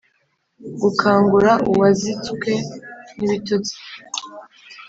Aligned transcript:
gukangura 0.81 1.51
uwazitswe 1.71 2.51
n’ibitotsi. 3.17 3.77